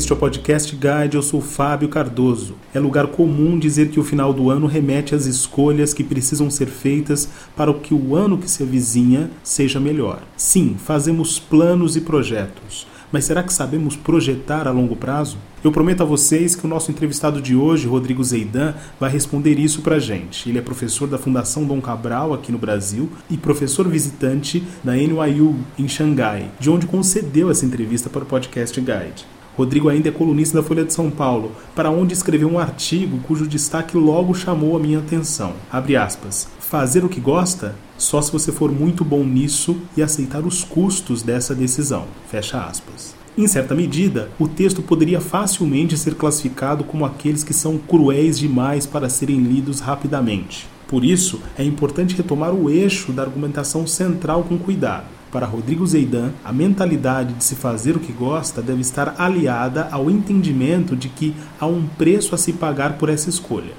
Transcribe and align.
Este 0.00 0.12
é 0.12 0.14
o 0.14 0.18
Podcast 0.18 0.74
Guide, 0.74 1.16
eu 1.16 1.22
sou 1.22 1.42
Fábio 1.42 1.86
Cardoso. 1.90 2.54
É 2.72 2.80
lugar 2.80 3.08
comum 3.08 3.58
dizer 3.58 3.90
que 3.90 4.00
o 4.00 4.02
final 4.02 4.32
do 4.32 4.48
ano 4.48 4.66
remete 4.66 5.14
às 5.14 5.26
escolhas 5.26 5.92
que 5.92 6.02
precisam 6.02 6.48
ser 6.48 6.68
feitas 6.68 7.28
para 7.54 7.70
que 7.74 7.92
o 7.92 8.16
ano 8.16 8.38
que 8.38 8.50
se 8.50 8.62
avizinha 8.62 9.30
seja 9.42 9.78
melhor. 9.78 10.22
Sim, 10.38 10.74
fazemos 10.78 11.38
planos 11.38 11.96
e 11.96 12.00
projetos. 12.00 12.86
Mas 13.12 13.26
será 13.26 13.42
que 13.42 13.52
sabemos 13.52 13.94
projetar 13.94 14.66
a 14.66 14.70
longo 14.70 14.96
prazo? 14.96 15.36
Eu 15.62 15.70
prometo 15.70 16.00
a 16.00 16.06
vocês 16.06 16.56
que 16.56 16.64
o 16.64 16.68
nosso 16.68 16.90
entrevistado 16.90 17.38
de 17.42 17.54
hoje, 17.54 17.86
Rodrigo 17.86 18.24
Zeidan, 18.24 18.72
vai 18.98 19.10
responder 19.10 19.58
isso 19.58 19.82
pra 19.82 19.98
gente. 19.98 20.48
Ele 20.48 20.60
é 20.60 20.62
professor 20.62 21.08
da 21.08 21.18
Fundação 21.18 21.66
Dom 21.66 21.78
Cabral 21.78 22.32
aqui 22.32 22.50
no 22.50 22.56
Brasil 22.56 23.10
e 23.28 23.36
professor 23.36 23.86
visitante 23.86 24.64
da 24.82 24.96
NYU 24.96 25.56
em 25.78 25.86
Xangai, 25.86 26.50
de 26.58 26.70
onde 26.70 26.86
concedeu 26.86 27.50
essa 27.50 27.66
entrevista 27.66 28.08
para 28.08 28.22
o 28.22 28.26
Podcast 28.26 28.80
Guide. 28.80 29.39
Rodrigo 29.60 29.90
ainda 29.90 30.08
é 30.08 30.12
colunista 30.12 30.56
da 30.56 30.66
Folha 30.66 30.86
de 30.86 30.94
São 30.94 31.10
Paulo, 31.10 31.52
para 31.74 31.90
onde 31.90 32.14
escreveu 32.14 32.48
um 32.48 32.58
artigo 32.58 33.18
cujo 33.18 33.46
destaque 33.46 33.94
logo 33.94 34.32
chamou 34.32 34.74
a 34.74 34.80
minha 34.80 35.00
atenção. 35.00 35.52
Abre 35.70 35.96
aspas. 35.96 36.48
Fazer 36.58 37.04
o 37.04 37.10
que 37.10 37.20
gosta? 37.20 37.74
Só 37.98 38.22
se 38.22 38.32
você 38.32 38.50
for 38.50 38.72
muito 38.72 39.04
bom 39.04 39.22
nisso 39.22 39.76
e 39.94 40.02
aceitar 40.02 40.46
os 40.46 40.64
custos 40.64 41.22
dessa 41.22 41.54
decisão. 41.54 42.06
Fecha 42.30 42.58
aspas. 42.58 43.14
Em 43.36 43.46
certa 43.46 43.74
medida, 43.74 44.30
o 44.38 44.48
texto 44.48 44.80
poderia 44.80 45.20
facilmente 45.20 45.94
ser 45.94 46.14
classificado 46.14 46.82
como 46.82 47.04
aqueles 47.04 47.44
que 47.44 47.52
são 47.52 47.76
cruéis 47.76 48.38
demais 48.38 48.86
para 48.86 49.10
serem 49.10 49.40
lidos 49.40 49.80
rapidamente. 49.80 50.66
Por 50.88 51.04
isso, 51.04 51.38
é 51.58 51.62
importante 51.62 52.16
retomar 52.16 52.54
o 52.54 52.70
eixo 52.70 53.12
da 53.12 53.22
argumentação 53.22 53.86
central 53.86 54.42
com 54.42 54.56
cuidado. 54.56 55.19
Para 55.32 55.46
Rodrigo 55.46 55.86
Zeidan, 55.86 56.32
a 56.44 56.52
mentalidade 56.52 57.34
de 57.34 57.44
se 57.44 57.54
fazer 57.54 57.96
o 57.96 58.00
que 58.00 58.12
gosta 58.12 58.60
deve 58.60 58.80
estar 58.80 59.14
aliada 59.16 59.88
ao 59.92 60.10
entendimento 60.10 60.96
de 60.96 61.08
que 61.08 61.36
há 61.60 61.66
um 61.66 61.86
preço 61.86 62.34
a 62.34 62.38
se 62.38 62.52
pagar 62.52 62.98
por 62.98 63.08
essa 63.08 63.30
escolha. 63.30 63.72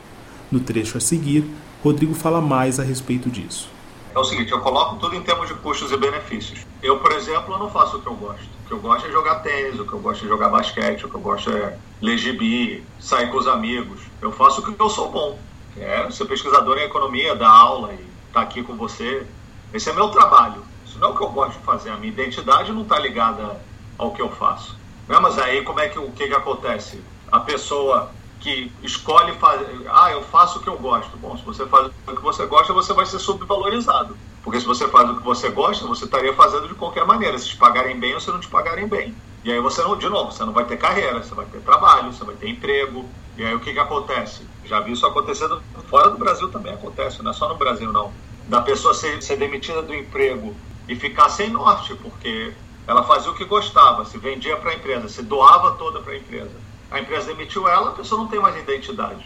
No 0.49 0.61
trecho 0.61 0.97
a 0.97 1.01
seguir, 1.01 1.43
Rodrigo 1.83 2.13
fala 2.13 2.39
mais 2.39 2.79
a 2.79 2.83
respeito 2.83 3.29
disso. 3.29 3.69
É 4.15 4.19
o 4.19 4.23
seguinte, 4.23 4.51
eu 4.51 4.61
coloco 4.61 4.95
tudo 4.95 5.13
em 5.13 5.21
termos 5.21 5.49
de 5.49 5.53
custos 5.55 5.91
e 5.91 5.97
benefícios. 5.97 6.65
Eu, 6.81 6.99
por 6.99 7.11
exemplo, 7.11 7.57
não 7.59 7.69
faço 7.69 7.97
o 7.97 8.01
que 8.01 8.07
eu 8.07 8.15
gosto. 8.15 8.47
O 8.63 8.67
que 8.67 8.73
eu 8.73 8.79
gosto 8.79 9.07
é 9.07 9.11
jogar 9.11 9.35
tênis, 9.35 9.77
o 9.77 9.85
que 9.85 9.91
eu 9.91 9.99
gosto 9.99 10.23
é 10.23 10.27
jogar 10.29 10.47
basquete, 10.47 11.05
o 11.05 11.09
que 11.09 11.15
eu 11.15 11.21
gosto 11.21 11.49
é 11.51 11.77
ler 12.01 12.17
gibi, 12.17 12.81
sair 12.97 13.29
com 13.29 13.37
os 13.37 13.47
amigos. 13.47 13.99
Eu 14.21 14.31
faço 14.31 14.61
o 14.61 14.63
que 14.63 14.81
eu 14.81 14.89
sou 14.89 15.11
bom, 15.11 15.37
é 15.77 16.09
ser 16.11 16.25
pesquisador 16.25 16.77
em 16.77 16.83
economia, 16.83 17.35
dar 17.35 17.49
aula 17.49 17.91
e 17.91 17.95
estar 17.95 18.39
tá 18.39 18.41
aqui 18.41 18.63
com 18.63 18.75
você. 18.75 19.25
Esse 19.73 19.89
é 19.89 19.93
meu 19.93 20.09
trabalho. 20.09 20.70
Não 21.01 21.07
é 21.07 21.11
o 21.13 21.17
que 21.17 21.23
eu 21.23 21.29
gosto 21.29 21.57
de 21.57 21.65
fazer. 21.65 21.89
A 21.89 21.97
minha 21.97 22.13
identidade 22.13 22.71
não 22.71 22.83
está 22.83 22.99
ligada 22.99 23.59
ao 23.97 24.11
que 24.11 24.21
eu 24.21 24.29
faço. 24.29 24.77
Mas 25.07 25.39
aí 25.39 25.63
como 25.63 25.79
é 25.79 25.89
que 25.89 25.97
o 25.97 26.11
que, 26.11 26.27
que 26.27 26.33
acontece? 26.33 27.01
A 27.31 27.39
pessoa 27.39 28.11
que 28.39 28.71
escolhe 28.83 29.33
fazer, 29.33 29.67
ah, 29.89 30.11
eu 30.11 30.21
faço 30.21 30.59
o 30.59 30.61
que 30.61 30.69
eu 30.69 30.77
gosto. 30.77 31.17
Bom, 31.17 31.35
se 31.35 31.43
você 31.43 31.65
faz 31.65 31.87
o 31.87 32.15
que 32.15 32.21
você 32.21 32.45
gosta, 32.45 32.71
você 32.71 32.93
vai 32.93 33.07
ser 33.07 33.17
subvalorizado. 33.17 34.15
Porque 34.43 34.59
se 34.59 34.65
você 34.65 34.87
faz 34.87 35.09
o 35.09 35.15
que 35.15 35.23
você 35.23 35.49
gosta, 35.49 35.87
você 35.87 36.05
estaria 36.05 36.33
fazendo 36.35 36.67
de 36.67 36.75
qualquer 36.75 37.03
maneira, 37.03 37.37
se 37.39 37.49
te 37.49 37.57
pagarem 37.57 37.99
bem 37.99 38.13
ou 38.13 38.19
se 38.19 38.29
não 38.29 38.39
te 38.39 38.47
pagarem 38.47 38.87
bem. 38.87 39.15
E 39.43 39.51
aí 39.51 39.59
você 39.59 39.81
não, 39.81 39.97
de 39.97 40.07
novo, 40.07 40.31
você 40.31 40.45
não 40.45 40.53
vai 40.53 40.65
ter 40.65 40.77
carreira, 40.77 41.23
você 41.23 41.33
vai 41.33 41.45
ter 41.45 41.61
trabalho, 41.61 42.13
você 42.13 42.23
vai 42.23 42.35
ter 42.35 42.47
emprego. 42.47 43.05
E 43.37 43.43
aí 43.43 43.55
o 43.55 43.59
que, 43.59 43.73
que 43.73 43.79
acontece? 43.79 44.43
Já 44.65 44.79
vi 44.79 44.91
isso 44.91 45.05
acontecendo 45.07 45.63
fora 45.89 46.11
do 46.11 46.17
Brasil 46.17 46.47
também 46.49 46.73
acontece, 46.73 47.23
não 47.23 47.31
é 47.31 47.33
só 47.33 47.49
no 47.49 47.55
Brasil 47.55 47.91
não. 47.91 48.11
Da 48.47 48.61
pessoa 48.61 48.93
ser, 48.93 49.21
ser 49.23 49.37
demitida 49.37 49.81
do 49.81 49.95
emprego 49.95 50.55
e 50.87 50.95
ficar 50.95 51.29
sem 51.29 51.49
norte, 51.49 51.95
porque 51.95 52.53
ela 52.87 53.03
fazia 53.03 53.31
o 53.31 53.35
que 53.35 53.45
gostava, 53.45 54.05
se 54.05 54.17
vendia 54.17 54.57
para 54.57 54.71
a 54.71 54.75
empresa, 54.75 55.07
se 55.07 55.21
doava 55.21 55.71
toda 55.71 55.99
para 55.99 56.13
a 56.13 56.17
empresa 56.17 56.71
a 56.91 56.99
empresa 56.99 57.27
demitiu 57.27 57.67
ela, 57.67 57.89
a 57.89 57.93
pessoa 57.93 58.19
não 58.19 58.27
tem 58.27 58.39
mais 58.39 58.55
identidade. 58.57 59.25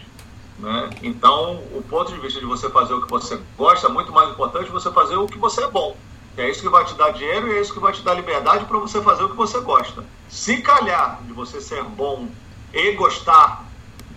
Né? 0.58 0.90
Então, 1.02 1.56
o 1.72 1.82
ponto 1.82 2.12
de 2.12 2.20
vista 2.20 2.38
de 2.38 2.46
você 2.46 2.70
fazer 2.70 2.94
o 2.94 3.02
que 3.02 3.10
você 3.10 3.38
gosta 3.58 3.88
é 3.88 3.90
muito 3.90 4.12
mais 4.12 4.30
importante 4.30 4.70
você 4.70 4.90
fazer 4.92 5.16
o 5.16 5.26
que 5.26 5.36
você 5.36 5.64
é 5.64 5.68
bom. 5.68 5.96
Que 6.34 6.42
é 6.42 6.50
isso 6.50 6.62
que 6.62 6.68
vai 6.68 6.84
te 6.84 6.94
dar 6.94 7.10
dinheiro 7.10 7.48
e 7.48 7.58
é 7.58 7.60
isso 7.60 7.74
que 7.74 7.80
vai 7.80 7.92
te 7.92 8.02
dar 8.02 8.14
liberdade 8.14 8.64
para 8.66 8.78
você 8.78 9.02
fazer 9.02 9.24
o 9.24 9.30
que 9.30 9.36
você 9.36 9.58
gosta. 9.60 10.04
Se 10.28 10.58
calhar 10.58 11.20
de 11.24 11.32
você 11.32 11.60
ser 11.60 11.82
bom 11.82 12.28
e 12.72 12.92
gostar 12.92 13.64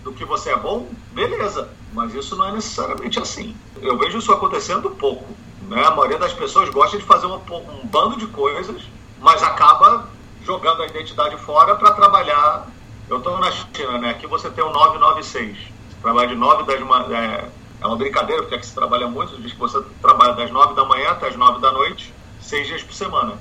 do 0.04 0.12
que 0.12 0.24
você 0.24 0.50
é 0.50 0.56
bom, 0.56 0.88
beleza. 1.12 1.70
Mas 1.92 2.14
isso 2.14 2.36
não 2.36 2.46
é 2.46 2.52
necessariamente 2.52 3.18
assim. 3.18 3.56
Eu 3.82 3.98
vejo 3.98 4.18
isso 4.18 4.32
acontecendo 4.32 4.90
pouco. 4.90 5.34
Né? 5.70 5.82
A 5.82 5.92
maioria 5.92 6.18
das 6.18 6.34
pessoas 6.34 6.68
gosta 6.68 6.98
de 6.98 7.04
fazer 7.04 7.26
um, 7.26 7.36
um 7.36 7.86
bando 7.86 8.18
de 8.18 8.26
coisas, 8.26 8.82
mas 9.20 9.42
acaba 9.42 10.08
jogando 10.42 10.82
a 10.82 10.86
identidade 10.86 11.36
fora 11.38 11.76
para 11.76 11.92
trabalhar 11.92 12.66
eu 13.10 13.18
estou 13.18 13.38
na 13.40 13.50
China, 13.50 13.98
né? 13.98 14.10
Aqui 14.10 14.24
você 14.28 14.48
tem 14.50 14.62
o 14.62 14.70
996. 14.70 15.58
Trabalha 16.00 16.28
de 16.28 16.36
9 16.36 16.62
das 16.62 17.10
é, 17.10 17.48
é 17.80 17.86
uma 17.86 17.96
brincadeira, 17.96 18.42
porque 18.42 18.54
aqui 18.54 18.64
se 18.64 18.72
trabalha 18.72 19.08
muito. 19.08 19.36
Diz 19.42 19.52
que 19.52 19.58
você 19.58 19.82
trabalha 20.00 20.34
das 20.34 20.48
9 20.52 20.74
da 20.74 20.84
manhã 20.84 21.10
até 21.10 21.26
as 21.26 21.34
9 21.34 21.60
da 21.60 21.72
noite, 21.72 22.14
seis 22.40 22.68
dias 22.68 22.84
por 22.84 22.94
semana. 22.94 23.36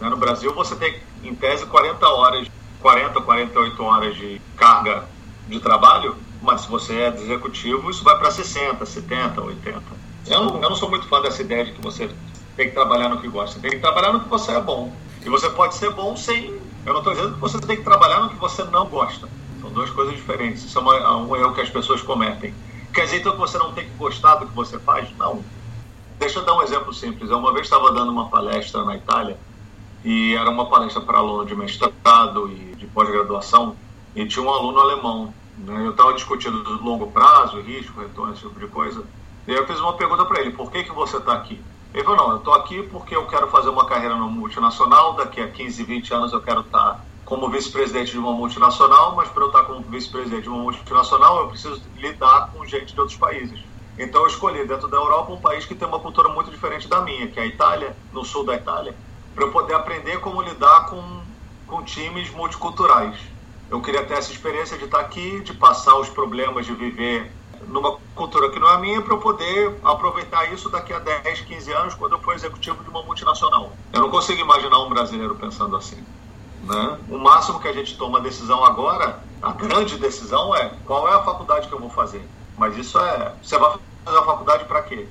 Né? 0.00 0.08
No 0.08 0.16
Brasil 0.16 0.52
você 0.52 0.74
tem, 0.74 1.00
em 1.22 1.36
tese, 1.36 1.66
40 1.66 2.04
horas, 2.08 2.48
40, 2.80 3.20
48 3.20 3.84
horas 3.84 4.16
de 4.16 4.40
carga 4.56 5.04
de 5.46 5.60
trabalho, 5.60 6.16
mas 6.42 6.62
se 6.62 6.68
você 6.68 6.92
é 6.92 7.08
executivo, 7.08 7.90
isso 7.90 8.02
vai 8.02 8.18
para 8.18 8.30
60, 8.32 8.84
70, 8.84 9.40
80. 9.40 9.80
Eu 10.26 10.44
não, 10.44 10.62
eu 10.62 10.70
não 10.70 10.76
sou 10.76 10.88
muito 10.88 11.06
fã 11.06 11.20
dessa 11.20 11.42
ideia 11.42 11.64
de 11.64 11.72
que 11.72 11.80
você 11.80 12.10
tem 12.56 12.68
que 12.68 12.74
trabalhar 12.74 13.08
no 13.08 13.20
que 13.20 13.28
gosta. 13.28 13.60
Tem 13.60 13.72
que 13.72 13.78
trabalhar 13.78 14.12
no 14.12 14.20
que 14.20 14.28
você 14.28 14.52
é 14.52 14.60
bom. 14.60 14.92
E 15.24 15.28
você 15.28 15.48
pode 15.50 15.74
ser 15.74 15.90
bom 15.90 16.16
sem 16.16 16.60
eu 16.84 16.92
não 16.92 16.98
estou 16.98 17.14
dizendo 17.14 17.34
que 17.34 17.40
você 17.40 17.60
tem 17.60 17.76
que 17.76 17.84
trabalhar 17.84 18.20
no 18.20 18.30
que 18.30 18.36
você 18.36 18.64
não 18.64 18.86
gosta. 18.86 19.28
São 19.60 19.70
duas 19.70 19.90
coisas 19.90 20.14
diferentes. 20.16 20.64
Isso 20.64 20.78
é 20.78 20.82
uma, 20.82 21.16
um 21.16 21.36
erro 21.36 21.54
que 21.54 21.60
as 21.60 21.70
pessoas 21.70 22.02
cometem. 22.02 22.52
Quer 22.92 23.04
dizer 23.04 23.20
então 23.20 23.32
que 23.32 23.38
você 23.38 23.56
não 23.56 23.72
tem 23.72 23.84
que 23.84 23.94
gostar 23.94 24.36
do 24.36 24.46
que 24.46 24.54
você 24.54 24.78
faz? 24.80 25.08
Não. 25.16 25.44
Deixa 26.18 26.40
eu 26.40 26.44
dar 26.44 26.54
um 26.54 26.62
exemplo 26.62 26.92
simples. 26.92 27.30
Eu 27.30 27.38
uma 27.38 27.52
vez 27.52 27.66
estava 27.66 27.92
dando 27.92 28.10
uma 28.10 28.28
palestra 28.28 28.84
na 28.84 28.96
Itália 28.96 29.38
e 30.04 30.34
era 30.34 30.50
uma 30.50 30.66
palestra 30.66 31.00
para 31.00 31.18
aluno 31.18 31.46
de 31.46 31.54
mestrado 31.54 32.50
e 32.50 32.74
de 32.74 32.86
pós-graduação 32.86 33.76
e 34.16 34.26
tinha 34.26 34.44
um 34.44 34.50
aluno 34.50 34.80
alemão. 34.80 35.32
Né? 35.58 35.86
Eu 35.86 35.90
estava 35.92 36.12
discutindo 36.14 36.82
longo 36.82 37.06
prazo, 37.12 37.60
risco, 37.60 38.00
retorno, 38.00 38.32
esse 38.32 38.42
tipo 38.42 38.58
de 38.58 38.66
coisa. 38.66 39.04
E 39.46 39.52
aí 39.52 39.56
eu 39.56 39.66
fiz 39.66 39.78
uma 39.80 39.94
pergunta 39.94 40.24
para 40.24 40.40
ele: 40.40 40.52
por 40.52 40.70
que, 40.70 40.84
que 40.84 40.92
você 40.92 41.16
está 41.16 41.32
aqui? 41.32 41.60
Ele 41.92 42.04
falou, 42.04 42.18
não, 42.18 42.30
eu 42.32 42.38
estou 42.38 42.54
aqui 42.54 42.82
porque 42.84 43.14
eu 43.14 43.26
quero 43.26 43.48
fazer 43.48 43.68
uma 43.68 43.84
carreira 43.84 44.16
no 44.16 44.30
multinacional, 44.30 45.12
daqui 45.12 45.42
a 45.42 45.48
15, 45.48 45.84
20 45.84 46.14
anos 46.14 46.32
eu 46.32 46.40
quero 46.40 46.60
estar 46.60 47.04
como 47.24 47.50
vice-presidente 47.50 48.12
de 48.12 48.18
uma 48.18 48.32
multinacional, 48.32 49.14
mas 49.14 49.28
para 49.28 49.42
eu 49.42 49.48
estar 49.48 49.64
como 49.64 49.80
vice-presidente 49.82 50.42
de 50.42 50.48
uma 50.48 50.62
multinacional 50.62 51.40
eu 51.40 51.48
preciso 51.48 51.82
lidar 51.96 52.50
com 52.52 52.64
gente 52.64 52.94
de 52.94 53.00
outros 53.00 53.18
países. 53.18 53.60
Então 53.98 54.22
eu 54.22 54.26
escolhi 54.26 54.66
dentro 54.66 54.88
da 54.88 54.96
Europa 54.96 55.32
um 55.32 55.40
país 55.40 55.66
que 55.66 55.74
tem 55.74 55.86
uma 55.86 56.00
cultura 56.00 56.30
muito 56.30 56.50
diferente 56.50 56.88
da 56.88 57.02
minha, 57.02 57.26
que 57.28 57.38
é 57.38 57.42
a 57.42 57.46
Itália, 57.46 57.94
no 58.10 58.24
sul 58.24 58.44
da 58.44 58.54
Itália, 58.54 58.94
para 59.34 59.44
eu 59.44 59.52
poder 59.52 59.74
aprender 59.74 60.18
como 60.20 60.40
lidar 60.40 60.86
com, 60.86 61.22
com 61.66 61.82
times 61.82 62.30
multiculturais. 62.30 63.18
Eu 63.70 63.80
queria 63.82 64.04
ter 64.04 64.14
essa 64.14 64.32
experiência 64.32 64.78
de 64.78 64.84
estar 64.84 65.00
aqui, 65.00 65.40
de 65.40 65.52
passar 65.52 65.96
os 65.96 66.08
problemas 66.08 66.64
de 66.64 66.74
viver 66.74 67.30
numa 67.68 67.98
cultura 68.14 68.50
que 68.50 68.58
não 68.58 68.68
é 68.68 68.78
minha 68.78 69.00
para 69.00 69.14
eu 69.14 69.18
poder 69.18 69.78
aproveitar 69.82 70.52
isso 70.52 70.68
daqui 70.68 70.92
a 70.92 70.98
10, 70.98 71.40
15 71.40 71.72
anos 71.72 71.94
quando 71.94 72.12
eu 72.12 72.18
for 72.20 72.34
executivo 72.34 72.82
de 72.82 72.90
uma 72.90 73.02
multinacional. 73.02 73.72
Eu 73.92 74.00
não 74.00 74.10
consigo 74.10 74.40
imaginar 74.40 74.78
um 74.80 74.88
brasileiro 74.88 75.34
pensando 75.34 75.76
assim. 75.76 76.02
Né? 76.62 76.98
O 77.08 77.18
máximo 77.18 77.60
que 77.60 77.68
a 77.68 77.72
gente 77.72 77.96
toma 77.96 78.20
decisão 78.20 78.64
agora, 78.64 79.22
a 79.40 79.52
grande 79.52 79.98
decisão 79.98 80.54
é 80.54 80.72
qual 80.86 81.08
é 81.08 81.14
a 81.14 81.22
faculdade 81.22 81.68
que 81.68 81.74
eu 81.74 81.80
vou 81.80 81.90
fazer. 81.90 82.26
Mas 82.56 82.76
isso 82.76 82.98
é, 82.98 83.34
você 83.42 83.58
vai 83.58 83.78
fazer 84.04 84.18
a 84.18 84.22
faculdade 84.22 84.64
para 84.66 84.82
quê? 84.82 85.06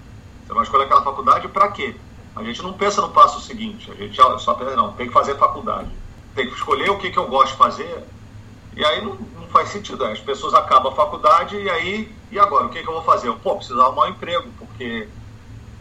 Você 0.45 0.53
vai 0.53 0.63
escolher 0.63 0.85
aquela 0.85 1.03
faculdade 1.03 1.47
para 1.47 1.67
quê? 1.69 1.95
A 2.35 2.43
gente 2.43 2.61
não 2.61 2.73
pensa 2.73 3.01
no 3.01 3.09
passo 3.09 3.41
seguinte, 3.41 3.91
a 3.91 3.95
gente 3.95 4.15
só 4.39 4.53
pensa, 4.53 4.75
não, 4.75 4.93
tem 4.93 5.07
que 5.07 5.13
fazer 5.13 5.37
faculdade. 5.37 5.89
Tem 6.33 6.47
que 6.47 6.53
escolher 6.53 6.89
o 6.89 6.97
que, 6.97 7.11
que 7.11 7.19
eu 7.19 7.27
gosto 7.27 7.51
de 7.51 7.57
fazer 7.57 8.07
e 8.75 8.85
aí 8.85 9.03
não, 9.03 9.15
não 9.15 9.47
faz 9.47 9.69
sentido. 9.69 10.03
As 10.05 10.19
pessoas 10.19 10.53
acabam 10.53 10.91
a 10.91 10.95
faculdade 10.95 11.57
e 11.57 11.69
aí, 11.69 12.11
e 12.31 12.39
agora? 12.39 12.65
O 12.65 12.69
que, 12.69 12.81
que 12.81 12.87
eu 12.87 12.93
vou 12.93 13.03
fazer? 13.03 13.27
Eu, 13.27 13.35
pô, 13.35 13.55
preciso 13.55 13.79
arrumar 13.81 14.05
um 14.05 14.09
emprego, 14.09 14.49
porque 14.57 15.07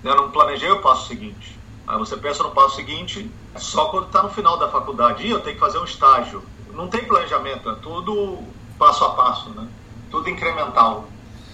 eu 0.02 0.16
não 0.16 0.30
planejei 0.30 0.70
o 0.70 0.80
passo 0.80 1.06
seguinte. 1.06 1.58
Aí 1.86 1.98
você 1.98 2.16
pensa 2.16 2.42
no 2.42 2.50
passo 2.50 2.76
seguinte 2.76 3.30
só 3.56 3.86
quando 3.86 4.06
está 4.06 4.22
no 4.22 4.30
final 4.30 4.58
da 4.58 4.68
faculdade. 4.68 5.26
E 5.26 5.30
eu 5.30 5.40
tenho 5.40 5.54
que 5.54 5.60
fazer 5.60 5.78
um 5.78 5.84
estágio. 5.84 6.42
Não 6.72 6.88
tem 6.88 7.04
planejamento, 7.04 7.68
é 7.68 7.74
tudo 7.76 8.38
passo 8.78 9.04
a 9.04 9.10
passo, 9.10 9.50
né? 9.50 9.66
Tudo 10.10 10.28
incremental. 10.28 11.08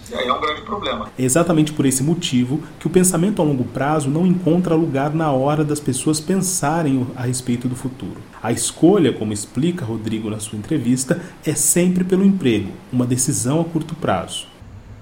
E 0.08 0.14
aí 0.14 0.28
é 0.28 0.32
um 0.32 0.40
grande 0.40 0.60
problema. 0.62 1.10
É 1.18 1.22
exatamente 1.24 1.72
por 1.72 1.84
esse 1.84 2.02
motivo 2.02 2.62
que 2.78 2.86
o 2.86 2.90
pensamento 2.90 3.42
a 3.42 3.44
longo 3.44 3.64
prazo 3.64 4.08
não 4.08 4.24
encontra 4.24 4.74
lugar 4.74 5.12
na 5.12 5.32
hora 5.32 5.64
das 5.64 5.80
pessoas 5.80 6.20
pensarem 6.20 7.06
a 7.16 7.22
respeito 7.22 7.66
do 7.66 7.74
futuro. 7.74 8.20
A 8.40 8.52
escolha, 8.52 9.12
como 9.12 9.32
explica 9.32 9.84
Rodrigo 9.84 10.30
na 10.30 10.38
sua 10.38 10.58
entrevista, 10.58 11.20
é 11.44 11.54
sempre 11.54 12.04
pelo 12.04 12.24
emprego, 12.24 12.70
uma 12.92 13.04
decisão 13.04 13.60
a 13.60 13.64
curto 13.64 13.96
prazo. 13.96 14.46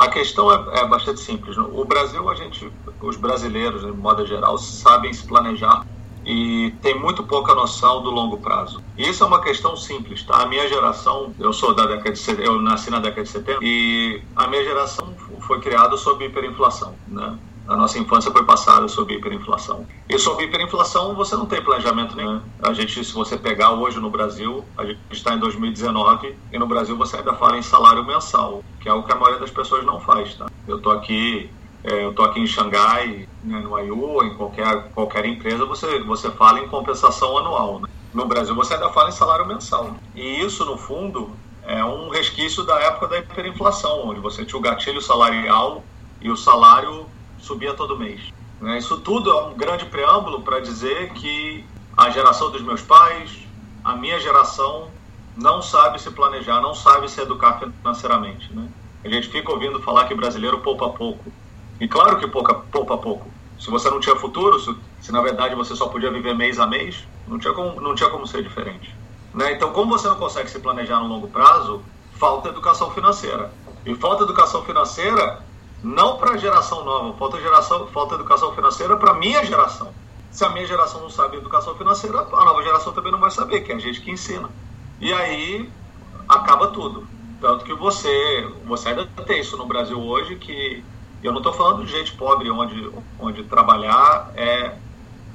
A 0.05 0.11
questão 0.11 0.53
é, 0.53 0.81
é 0.81 0.87
bastante 0.87 1.21
simples. 1.21 1.57
O 1.57 1.85
Brasil, 1.87 2.29
a 2.29 2.35
gente, 2.35 2.71
os 3.01 3.17
brasileiros, 3.17 3.81
de 3.83 3.91
modo 3.91 4.27
geral, 4.27 4.59
sabem 4.59 5.11
se 5.15 5.27
planejar 5.27 5.81
e 6.23 6.79
tem 6.83 6.99
muito 7.01 7.27
pouca 7.27 7.55
noção 7.55 8.03
do 8.03 8.11
longo 8.11 8.39
prazo. 8.43 8.85
E 8.99 9.09
isso 9.09 9.25
é 9.25 9.27
uma 9.27 9.41
questão 9.41 9.75
simples, 9.77 10.25
tá? 10.27 10.43
A 10.43 10.47
minha 10.47 10.69
geração, 10.69 11.35
eu 11.39 11.55
sou 11.55 11.75
da 11.75 11.87
década 11.87 12.13
de 12.13 12.19
70, 12.19 12.47
eu 12.47 12.61
nasci 12.61 12.91
na 12.91 12.99
década 13.01 13.23
de 13.23 13.31
70 13.31 13.59
e 13.63 14.29
a 14.37 14.47
minha 14.47 14.63
geração 14.63 15.17
foi 15.41 15.61
criada 15.61 15.97
sob 15.97 16.23
hiperinflação, 16.23 17.01
né? 17.07 17.39
A 17.67 17.77
nossa 17.77 17.99
infância 17.99 18.31
foi 18.31 18.45
passada 18.45 18.87
sob 18.89 19.15
hiperinflação. 19.15 19.87
E 20.09 20.19
sob 20.19 20.45
hiperinflação 20.45 21.15
você 21.15 21.35
não 21.35 21.47
tem 21.47 21.63
planejamento 21.63 22.15
nenhum. 22.15 22.41
A 22.63 22.73
gente, 22.73 23.03
se 23.05 23.13
você 23.13 23.37
pegar 23.37 23.73
hoje 23.73 23.99
no 23.99 24.11
Brasil, 24.11 24.65
a 24.77 24.85
gente 24.85 24.99
está 25.11 25.35
em 25.35 25.39
2019 25.39 26.37
e 26.53 26.59
no 26.59 26.67
Brasil 26.67 26.97
você 26.97 27.17
ainda 27.17 27.35
fala 27.35 27.57
em 27.57 27.63
salário 27.63 28.05
mensal, 28.05 28.63
que 28.81 28.89
é 28.89 28.93
o 28.93 29.03
que 29.03 29.13
a 29.13 29.17
maioria 29.17 29.41
das 29.41 29.51
pessoas 29.51 29.85
não 29.85 29.99
faz, 29.99 30.35
tá? 30.35 30.47
Eu 30.69 30.81
tô 30.81 30.91
aqui 30.91 31.51
é, 31.85 32.03
eu 32.03 32.11
estou 32.11 32.25
aqui 32.25 32.41
em 32.41 32.47
Xangai, 32.47 33.29
né, 33.43 33.61
no 33.61 33.79
IU, 33.79 34.25
em 34.25 34.35
qualquer, 34.35 34.91
qualquer 34.95 35.27
empresa, 35.27 35.67
você, 35.67 36.01
você 36.01 36.31
fala 36.31 36.61
em 36.61 36.69
compensação 36.69 37.37
anual. 37.37 37.79
Né? 37.81 37.89
No 38.15 38.25
Brasil, 38.25 38.55
você 38.55 38.73
ainda 38.73 38.89
fala 38.89 39.11
em 39.11 39.13
salário 39.13 39.47
mensal. 39.47 39.95
E 40.15 40.41
isso, 40.41 40.65
no 40.65 40.79
fundo, 40.79 41.31
é 41.63 41.85
um 41.85 42.09
resquício 42.09 42.65
da 42.65 42.81
época 42.81 43.09
da 43.09 43.19
hiperinflação, 43.19 44.09
onde 44.09 44.19
você 44.19 44.47
tinha 44.47 44.59
o 44.59 44.63
gatilho 44.63 45.03
salarial 45.03 45.85
e 46.23 46.31
o 46.31 46.37
salário 46.37 47.07
subia 47.45 47.75
todo 47.75 47.99
mês. 47.99 48.21
Né? 48.61 48.79
Isso 48.79 48.99
tudo 48.99 49.31
é 49.31 49.45
um 49.45 49.55
grande 49.55 49.85
preâmbulo 49.87 50.43
para 50.43 50.61
dizer 50.61 51.13
que 51.13 51.65
a 51.97 52.11
geração 52.11 52.51
dos 52.51 52.63
meus 52.63 52.83
pais, 52.83 53.39
a 53.85 53.95
minha 53.97 54.19
geração, 54.19 54.89
não 55.37 55.61
sabe 55.61 56.01
se 56.01 56.11
planejar, 56.11 56.61
não 56.61 56.75
sabe 56.75 57.11
se 57.11 57.21
educar 57.21 57.61
financeiramente. 57.61 58.53
Né? 58.53 58.69
A 59.05 59.09
gente 59.09 59.29
fica 59.29 59.51
ouvindo 59.53 59.81
falar 59.81 60.07
que 60.07 60.15
brasileiro 60.15 60.59
poupa 60.61 60.89
pouco. 60.89 61.33
E 61.81 61.87
claro 61.87 62.19
que 62.19 62.27
pouca, 62.27 62.55
poupa 62.55 62.97
pouco. 62.97 63.29
Se 63.59 63.71
você 63.71 63.91
não 63.91 64.01
tinha 64.01 64.17
futuro, 64.17 64.59
se, 64.59 64.75
se, 65.01 65.13
na 65.13 65.21
verdade 65.21 65.55
você 65.55 65.77
só 65.77 65.89
podia 65.89 66.11
viver 66.11 66.35
mês 66.35 66.59
a 66.59 66.67
mês, 66.67 67.05
não 67.29 67.39
tinha 67.39 67.53
como, 67.53 67.81
não 67.81 67.95
tinha 67.95 68.11
como 68.11 68.27
ser 68.27 68.43
diferente. 68.43 68.95
Né? 69.33 69.53
Então, 69.53 69.73
como 69.73 69.99
você 69.99 70.09
não 70.09 70.17
consegue 70.17 70.51
se 70.51 70.59
planejar 70.61 71.01
no 71.01 71.09
longo 71.09 71.29
prazo, 71.29 71.83
falta 72.15 72.49
educação 72.49 72.91
financeira. 72.91 73.53
E 73.85 73.95
falta 73.95 74.25
educação 74.25 74.63
financeira 74.65 75.43
não 75.85 76.17
para 76.17 76.33
a 76.33 76.37
geração 76.39 76.83
nova, 76.83 77.13
falta, 77.19 77.39
geração, 77.39 77.87
falta 77.89 78.15
educação 78.15 78.55
financeira 78.55 78.97
para 78.97 79.11
a 79.11 79.15
minha 79.15 79.45
geração. 79.45 79.93
Se 80.31 80.43
a 80.43 80.49
minha 80.49 80.67
geração 80.67 81.03
não 81.03 81.11
sabe 81.11 81.37
educação 81.37 81.75
financeira, 81.75 82.21
a 82.21 82.45
nova 82.45 82.63
geração 82.63 82.91
também 82.95 83.13
não 83.13 83.21
vai 83.21 83.31
saber, 83.31 83.61
que 83.61 83.71
é 83.71 83.75
a 83.75 83.79
gente 83.79 84.01
que 84.01 84.11
ensina. 84.11 84.49
E 84.99 85.13
aí 85.13 85.71
acaba 86.27 86.69
tudo. 86.69 87.07
Tanto 87.39 87.67
que 87.67 87.75
você, 87.75 88.49
você 88.65 88.89
ainda 88.89 89.05
tem 89.27 89.41
isso 89.41 89.59
no 89.59 89.67
Brasil 89.67 90.01
hoje, 90.01 90.37
que 90.37 90.83
eu 91.23 91.33
não 91.33 91.41
estou 91.41 91.53
falando 91.53 91.85
de 91.85 91.93
gente 91.93 92.13
pobre 92.13 92.51
onde, 92.51 92.91
onde 93.21 93.45
trabalhar 93.45 94.33
é 94.35 94.79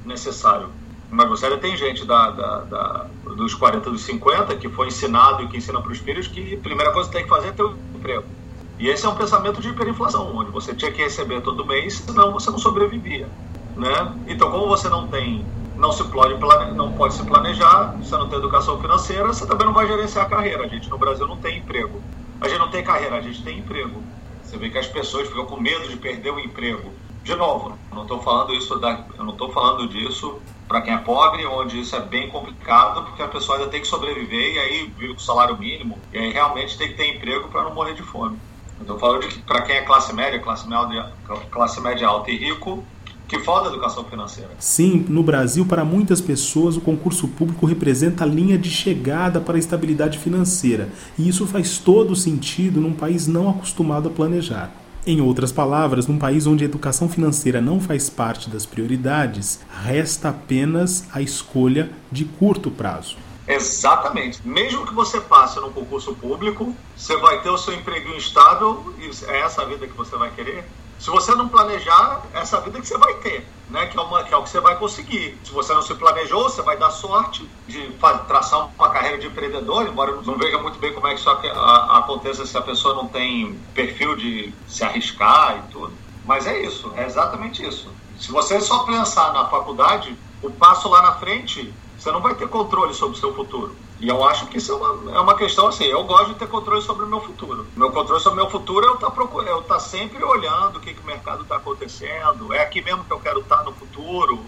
necessário. 0.04 0.68
Mas 1.08 1.28
você 1.28 1.46
ainda 1.46 1.58
tem 1.58 1.76
gente 1.76 2.04
da, 2.04 2.30
da, 2.30 2.58
da, 2.62 3.06
dos 3.36 3.54
40, 3.54 3.88
dos 3.88 4.02
50 4.02 4.56
que 4.56 4.68
foi 4.68 4.88
ensinado 4.88 5.44
e 5.44 5.48
que 5.48 5.56
ensina 5.56 5.80
para 5.80 5.92
os 5.92 5.98
filhos 5.98 6.26
que 6.26 6.56
a 6.56 6.58
primeira 6.58 6.90
coisa 6.90 7.08
que 7.08 7.14
tem 7.14 7.22
que 7.22 7.30
fazer 7.30 7.48
é 7.48 7.52
ter 7.52 7.62
um 7.62 7.76
emprego. 7.94 8.39
E 8.80 8.88
esse 8.88 9.04
é 9.04 9.08
um 9.10 9.14
pensamento 9.14 9.60
de 9.60 9.68
hiperinflação, 9.68 10.34
onde 10.34 10.50
você 10.50 10.74
tinha 10.74 10.90
que 10.90 11.02
receber 11.02 11.42
todo 11.42 11.66
mês, 11.66 11.96
senão 11.98 12.32
você 12.32 12.50
não 12.50 12.58
sobrevivia. 12.58 13.28
Né? 13.76 14.14
Então, 14.26 14.50
como 14.50 14.68
você 14.68 14.88
não 14.88 15.06
tem, 15.06 15.44
não 15.76 15.92
se 15.92 16.02
pode, 16.04 16.34
não 16.74 16.90
pode 16.92 17.12
se 17.12 17.22
planejar, 17.22 17.94
você 17.98 18.16
não 18.16 18.26
tem 18.26 18.38
educação 18.38 18.80
financeira, 18.80 19.26
você 19.26 19.46
também 19.46 19.66
não 19.66 19.74
vai 19.74 19.86
gerenciar 19.86 20.24
a 20.24 20.28
carreira. 20.30 20.64
A 20.64 20.66
gente 20.66 20.88
no 20.88 20.96
Brasil 20.96 21.28
não 21.28 21.36
tem 21.36 21.58
emprego. 21.58 22.00
A 22.40 22.48
gente 22.48 22.58
não 22.58 22.70
tem 22.70 22.82
carreira, 22.82 23.16
a 23.16 23.20
gente 23.20 23.42
tem 23.44 23.58
emprego. 23.58 24.02
Você 24.42 24.56
vê 24.56 24.70
que 24.70 24.78
as 24.78 24.86
pessoas 24.86 25.28
ficam 25.28 25.44
com 25.44 25.60
medo 25.60 25.86
de 25.86 25.98
perder 25.98 26.30
o 26.30 26.40
emprego. 26.40 26.90
De 27.22 27.34
novo, 27.34 27.76
não 27.92 28.02
estou 28.02 28.22
falando 28.22 28.54
isso 28.54 28.78
da, 28.78 29.04
eu 29.18 29.24
não 29.24 29.34
estou 29.34 29.52
falando 29.52 29.86
disso 29.88 30.40
para 30.66 30.80
quem 30.80 30.94
é 30.94 30.96
pobre, 30.96 31.44
onde 31.44 31.80
isso 31.80 31.94
é 31.94 32.00
bem 32.00 32.30
complicado, 32.30 33.04
porque 33.04 33.22
a 33.22 33.28
pessoa 33.28 33.58
ainda 33.58 33.70
tem 33.70 33.82
que 33.82 33.86
sobreviver 33.86 34.54
e 34.54 34.58
aí 34.58 34.92
vive 34.96 35.12
com 35.12 35.20
salário 35.20 35.58
mínimo 35.58 35.98
e 36.14 36.18
aí 36.18 36.32
realmente 36.32 36.78
tem 36.78 36.88
que 36.88 36.94
ter 36.94 37.14
emprego 37.14 37.48
para 37.48 37.64
não 37.64 37.74
morrer 37.74 37.92
de 37.92 38.02
fome. 38.02 38.38
Estou 38.80 38.98
falando 38.98 39.22
de 39.22 39.28
que 39.28 39.42
para 39.42 39.62
quem 39.62 39.76
é 39.76 39.82
classe 39.82 40.12
média, 40.14 40.38
classe 40.38 40.68
média, 40.68 41.12
classe 41.50 41.80
média 41.80 42.06
alta 42.08 42.30
e 42.30 42.36
rico, 42.36 42.82
que 43.28 43.38
falta 43.38 43.68
educação 43.68 44.04
financeira. 44.04 44.50
Sim, 44.58 45.06
no 45.08 45.22
Brasil, 45.22 45.64
para 45.64 45.84
muitas 45.84 46.20
pessoas, 46.20 46.76
o 46.76 46.80
concurso 46.80 47.28
público 47.28 47.64
representa 47.64 48.24
a 48.24 48.26
linha 48.26 48.58
de 48.58 48.68
chegada 48.68 49.40
para 49.40 49.54
a 49.54 49.58
estabilidade 49.58 50.18
financeira, 50.18 50.88
e 51.16 51.28
isso 51.28 51.46
faz 51.46 51.78
todo 51.78 52.16
sentido 52.16 52.80
num 52.80 52.92
país 52.92 53.28
não 53.28 53.48
acostumado 53.48 54.08
a 54.08 54.10
planejar. 54.10 54.72
Em 55.06 55.20
outras 55.20 55.52
palavras, 55.52 56.06
num 56.06 56.18
país 56.18 56.46
onde 56.46 56.64
a 56.64 56.66
educação 56.66 57.08
financeira 57.08 57.60
não 57.60 57.80
faz 57.80 58.10
parte 58.10 58.50
das 58.50 58.66
prioridades, 58.66 59.60
resta 59.84 60.30
apenas 60.30 61.06
a 61.12 61.22
escolha 61.22 61.88
de 62.10 62.24
curto 62.24 62.70
prazo. 62.70 63.16
Exatamente. 63.54 64.40
Mesmo 64.46 64.86
que 64.86 64.94
você 64.94 65.20
passe 65.20 65.58
no 65.58 65.72
concurso 65.72 66.14
público, 66.14 66.74
você 66.96 67.16
vai 67.16 67.42
ter 67.42 67.50
o 67.50 67.58
seu 67.58 67.74
emprego 67.74 68.10
estável 68.10 68.94
e 68.98 69.10
é 69.26 69.40
essa 69.40 69.62
a 69.62 69.64
vida 69.64 69.86
que 69.86 69.96
você 69.96 70.16
vai 70.16 70.30
querer? 70.30 70.64
Se 71.00 71.08
você 71.08 71.34
não 71.34 71.48
planejar, 71.48 72.22
essa 72.34 72.60
vida 72.60 72.78
que 72.78 72.86
você 72.86 72.98
vai 72.98 73.14
ter, 73.14 73.48
né? 73.70 73.86
Que 73.86 73.96
é, 73.96 74.00
uma, 74.02 74.22
que 74.22 74.34
é 74.34 74.36
o 74.36 74.42
que 74.42 74.50
você 74.50 74.60
vai 74.60 74.76
conseguir. 74.76 75.38
Se 75.42 75.50
você 75.50 75.72
não 75.72 75.80
se 75.80 75.94
planejou, 75.94 76.42
você 76.42 76.60
vai 76.60 76.76
dar 76.76 76.90
sorte 76.90 77.48
de 77.66 77.90
traçar 78.28 78.68
uma 78.78 78.90
carreira 78.90 79.16
de 79.16 79.26
empreendedor, 79.26 79.86
embora 79.86 80.10
eu 80.10 80.22
não 80.22 80.36
veja 80.36 80.58
muito 80.58 80.78
bem 80.78 80.92
como 80.92 81.06
é 81.06 81.14
que 81.14 81.20
isso 81.20 81.30
aconteça 81.30 82.44
se 82.44 82.56
a 82.56 82.60
pessoa 82.60 82.94
não 82.94 83.08
tem 83.08 83.58
perfil 83.72 84.14
de 84.14 84.52
se 84.68 84.84
arriscar 84.84 85.56
e 85.58 85.72
tudo. 85.72 85.92
Mas 86.26 86.46
é 86.46 86.60
isso, 86.60 86.92
é 86.94 87.06
exatamente 87.06 87.66
isso. 87.66 87.90
Se 88.18 88.30
você 88.30 88.60
só 88.60 88.80
pensar 88.80 89.32
na 89.32 89.46
faculdade, 89.46 90.14
o 90.42 90.50
passo 90.50 90.86
lá 90.90 91.00
na 91.00 91.12
frente, 91.14 91.72
você 92.00 92.10
não 92.10 92.22
vai 92.22 92.34
ter 92.34 92.48
controle 92.48 92.94
sobre 92.94 93.18
o 93.18 93.20
seu 93.20 93.34
futuro. 93.34 93.76
E 94.00 94.08
eu 94.08 94.24
acho 94.24 94.46
que 94.46 94.56
isso 94.56 94.72
é 94.72 94.74
uma, 94.74 95.18
é 95.18 95.20
uma 95.20 95.36
questão 95.36 95.68
assim, 95.68 95.84
eu 95.84 96.02
gosto 96.04 96.28
de 96.28 96.36
ter 96.36 96.48
controle 96.48 96.80
sobre 96.80 97.04
o 97.04 97.06
meu 97.06 97.20
futuro. 97.20 97.66
Meu 97.76 97.92
controle 97.92 98.22
sobre 98.22 98.40
o 98.40 98.42
meu 98.42 98.50
futuro 98.50 98.86
é 98.86 98.88
eu 98.88 98.94
estar 98.94 99.10
tá 99.10 99.22
eu 99.46 99.62
tá 99.62 99.78
sempre 99.78 100.24
olhando 100.24 100.78
o 100.78 100.80
que, 100.80 100.94
que 100.94 101.00
o 101.00 101.04
mercado 101.04 101.42
está 101.42 101.56
acontecendo, 101.56 102.54
é 102.54 102.62
aqui 102.62 102.80
mesmo 102.80 103.04
que 103.04 103.12
eu 103.12 103.20
quero 103.20 103.40
estar 103.40 103.58
tá 103.58 103.64
no 103.64 103.72
futuro, 103.72 104.40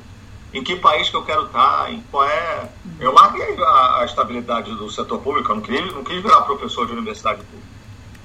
em 0.55 0.65
que 0.65 0.77
país 0.77 1.11
que 1.11 1.17
eu 1.17 1.25
quero 1.25 1.45
estar, 1.45 1.85
tá, 1.85 1.91
em 1.91 2.01
qual 2.11 2.25
é. 2.25 2.71
Eu 2.99 3.13
larguei 3.13 3.55
a, 3.63 4.01
a 4.01 4.05
estabilidade 4.07 4.75
do 4.75 4.91
setor 4.91 5.19
público, 5.21 5.51
eu 5.51 5.57
não 5.57 5.63
quis, 5.63 5.93
não 5.93 6.05
quis 6.05 6.23
virar 6.23 6.41
professor 6.43 6.87
de 6.87 6.93
universidade 6.93 7.43
pública 7.43 7.62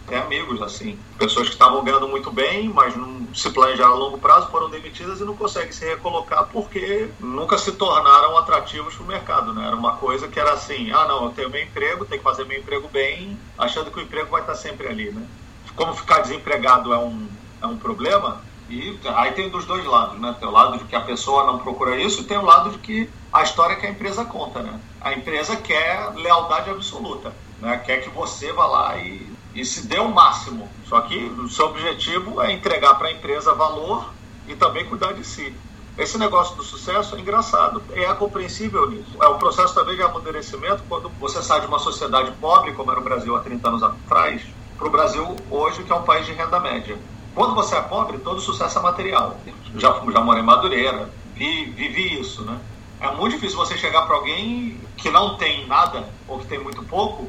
tem 0.07 0.17
amigos, 0.17 0.61
assim, 0.61 0.97
pessoas 1.17 1.47
que 1.47 1.53
estavam 1.53 1.83
ganhando 1.83 2.07
muito 2.07 2.31
bem, 2.31 2.69
mas 2.69 2.95
não 2.95 3.27
se 3.33 3.49
planejaram 3.49 3.93
a 3.93 3.97
longo 3.97 4.17
prazo, 4.17 4.49
foram 4.49 4.69
demitidas 4.69 5.19
e 5.19 5.25
não 5.25 5.35
conseguem 5.35 5.71
se 5.71 5.85
recolocar 5.85 6.45
porque 6.45 7.09
nunca 7.19 7.57
se 7.57 7.73
tornaram 7.73 8.37
atrativos 8.37 8.95
para 8.95 9.03
o 9.03 9.07
mercado, 9.07 9.53
né? 9.53 9.67
Era 9.67 9.75
uma 9.75 9.97
coisa 9.97 10.29
que 10.29 10.39
era 10.39 10.53
assim, 10.53 10.91
ah, 10.91 11.05
não, 11.07 11.25
eu 11.25 11.31
tenho 11.31 11.49
meu 11.49 11.61
emprego, 11.61 12.05
tenho 12.05 12.21
que 12.21 12.29
fazer 12.29 12.45
meu 12.45 12.57
emprego 12.57 12.87
bem, 12.87 13.37
achando 13.57 13.91
que 13.91 13.99
o 13.99 14.03
emprego 14.03 14.31
vai 14.31 14.41
estar 14.41 14.55
sempre 14.55 14.87
ali, 14.87 15.11
né? 15.11 15.27
Como 15.75 15.93
ficar 15.93 16.19
desempregado 16.19 16.93
é 16.93 16.97
um, 16.97 17.27
é 17.61 17.67
um 17.67 17.77
problema, 17.77 18.41
e 18.69 18.97
aí 19.15 19.33
tem 19.33 19.49
dos 19.49 19.65
dois 19.65 19.85
lados, 19.85 20.19
né? 20.21 20.35
Tem 20.39 20.47
o 20.47 20.51
lado 20.51 20.77
de 20.77 20.85
que 20.85 20.95
a 20.95 21.01
pessoa 21.01 21.45
não 21.45 21.59
procura 21.59 21.99
isso 21.99 22.21
e 22.21 22.25
tem 22.25 22.37
o 22.37 22.45
lado 22.45 22.71
de 22.71 22.79
que 22.79 23.09
a 23.31 23.43
história 23.43 23.75
que 23.75 23.85
a 23.85 23.89
empresa 23.89 24.23
conta, 24.23 24.63
né? 24.63 24.79
A 25.01 25.13
empresa 25.13 25.57
quer 25.57 26.13
lealdade 26.15 26.69
absoluta, 26.69 27.33
né? 27.59 27.77
Quer 27.79 27.97
que 27.97 28.09
você 28.09 28.53
vá 28.53 28.65
lá 28.65 28.97
e 28.97 29.36
e 29.57 29.65
se 29.65 29.87
dê 29.87 29.99
o 29.99 30.09
máximo. 30.09 30.69
Só 30.85 31.01
que 31.01 31.17
o 31.17 31.49
seu 31.49 31.65
objetivo 31.65 32.39
é 32.41 32.53
entregar 32.53 32.93
para 32.93 33.07
a 33.07 33.11
empresa 33.11 33.53
valor 33.55 34.13
e 34.47 34.55
também 34.55 34.85
cuidar 34.85 35.13
de 35.13 35.25
si. 35.25 35.53
Esse 35.97 36.15
negócio 36.19 36.55
do 36.55 36.63
sucesso 36.63 37.15
é 37.15 37.19
engraçado, 37.19 37.81
é 37.91 38.05
compreensível 38.13 38.87
nisso. 38.87 39.17
É 39.19 39.27
um 39.27 39.39
processo 39.39 39.73
também 39.73 39.95
de 39.95 40.03
amadurecimento 40.03 40.83
quando 40.87 41.09
você 41.19 41.41
sai 41.41 41.59
de 41.61 41.65
uma 41.65 41.79
sociedade 41.79 42.31
pobre, 42.39 42.71
como 42.73 42.91
era 42.91 42.99
o 42.99 43.03
Brasil 43.03 43.35
há 43.35 43.39
30 43.39 43.67
anos 43.67 43.83
atrás, 43.83 44.43
para 44.77 44.87
o 44.87 44.91
Brasil 44.91 45.35
hoje, 45.49 45.83
que 45.83 45.91
é 45.91 45.95
um 45.95 46.03
país 46.03 46.27
de 46.27 46.33
renda 46.33 46.59
média. 46.59 46.95
Quando 47.33 47.55
você 47.55 47.75
é 47.75 47.81
pobre, 47.81 48.19
todo 48.19 48.39
sucesso 48.39 48.77
é 48.77 48.81
material. 48.81 49.39
Já, 49.75 49.99
já 50.11 50.21
morei 50.21 50.43
em 50.43 50.45
Madureira, 50.45 51.09
vi, 51.33 51.65
vivi 51.65 52.19
isso, 52.19 52.43
né? 52.43 52.59
É 52.99 53.11
muito 53.11 53.33
difícil 53.33 53.57
você 53.57 53.75
chegar 53.75 54.03
para 54.03 54.15
alguém 54.15 54.79
que 54.97 55.09
não 55.09 55.35
tem 55.35 55.65
nada 55.65 56.07
ou 56.27 56.37
que 56.37 56.45
tem 56.45 56.59
muito 56.59 56.83
pouco 56.83 57.27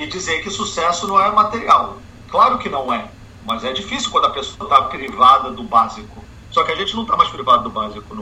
e 0.00 0.06
dizer 0.06 0.42
que 0.42 0.48
sucesso 0.48 1.06
não 1.06 1.20
é 1.20 1.30
material. 1.30 1.98
Claro 2.30 2.58
que 2.58 2.70
não 2.70 2.92
é, 2.92 3.06
mas 3.44 3.64
é 3.64 3.72
difícil 3.72 4.10
quando 4.10 4.24
a 4.24 4.30
pessoa 4.30 4.64
está 4.64 4.82
privada 4.84 5.50
do 5.50 5.62
básico. 5.62 6.24
Só 6.50 6.64
que 6.64 6.72
a 6.72 6.74
gente 6.74 6.96
não 6.96 7.02
está 7.02 7.16
mais 7.16 7.28
privado 7.28 7.64
do 7.64 7.70
básico 7.70 8.16